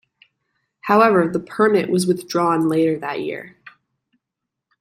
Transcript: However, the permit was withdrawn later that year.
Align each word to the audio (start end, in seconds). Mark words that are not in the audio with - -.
However, 0.79 1.29
the 1.31 1.39
permit 1.39 1.87
was 1.87 2.07
withdrawn 2.07 2.67
later 2.67 2.97
that 2.97 3.21
year. 3.21 3.57